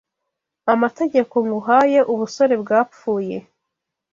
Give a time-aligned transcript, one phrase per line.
[0.73, 3.37] Amategeko nguhaye Ubusore bwapfuye